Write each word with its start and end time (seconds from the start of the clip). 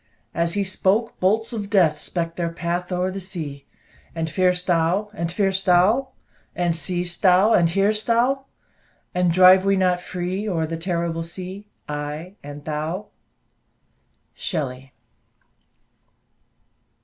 As 0.33 0.55
he 0.55 0.63
spoke, 0.63 1.19
bolts 1.19 1.53
of 1.53 1.69
death 1.69 1.99
Speck'd 2.01 2.35
their 2.35 2.49
path 2.51 2.91
o'er 2.91 3.11
the 3.11 3.19
sea. 3.19 3.67
"And 4.15 4.31
fear'st 4.31 4.65
thou, 4.65 5.11
and 5.13 5.31
fear'st 5.31 5.65
thou? 5.67 6.07
And 6.55 6.75
see'st 6.75 7.21
thou, 7.21 7.53
and 7.53 7.69
hear'st 7.69 8.07
thou? 8.07 8.45
And 9.13 9.31
drive 9.31 9.63
we 9.63 9.77
not 9.77 10.01
free 10.01 10.49
O'er 10.49 10.65
the 10.65 10.75
terrible 10.75 11.21
sea, 11.21 11.67
I 11.87 12.33
and 12.41 12.65
thou?" 12.65 13.09
SHELLEY. 14.33 14.91